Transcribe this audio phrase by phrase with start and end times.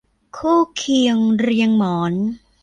[0.37, 2.13] คู่เคียงเรียงหมอน